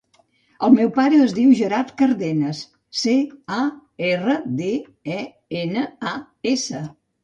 El 0.67 0.71
meu 0.77 0.87
pare 0.95 1.19
es 1.25 1.35
diu 1.39 1.51
Gerard 1.59 1.91
Cardenas: 2.01 2.63
ce, 3.03 3.15
a, 3.59 3.61
erra, 4.11 4.41
de, 4.65 4.75
e, 5.21 5.25
ena, 5.65 5.89
a, 6.15 6.21
essa. 6.59 6.89